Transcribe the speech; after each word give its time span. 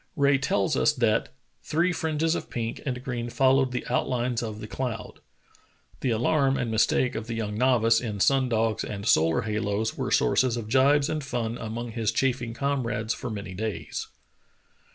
Rae 0.15 0.39
tells 0.39 0.75
us 0.75 0.93
that 0.93 1.29
"three 1.61 1.93
fringes 1.93 2.33
of 2.33 2.49
pink 2.49 2.81
and 2.87 3.03
green 3.03 3.29
followed 3.29 3.71
the 3.71 3.85
outlines 3.87 4.41
of 4.41 4.59
the 4.59 4.65
cloud." 4.65 5.19
The 6.01 6.09
alarm 6.09 6.57
and 6.57 6.71
mistake 6.71 7.13
of 7.13 7.27
the 7.27 7.35
young 7.35 7.55
novice 7.55 8.01
in 8.01 8.19
sun 8.19 8.49
dogs 8.49 8.83
and 8.83 9.05
solar 9.07 9.41
halos 9.43 9.95
were 9.95 10.09
sources 10.09 10.57
of 10.57 10.69
gibes 10.69 11.07
and 11.07 11.23
fun 11.23 11.55
among 11.59 11.91
his 11.91 12.11
chaffing 12.11 12.55
comrades 12.55 13.13
for 13.13 13.29
many 13.29 13.53
days. 13.53 14.07